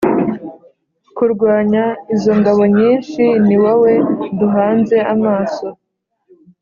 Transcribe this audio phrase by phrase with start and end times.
[1.15, 3.93] kurwanya izi ngabo nyinshi Ni wowe
[4.39, 5.67] duhanze amaso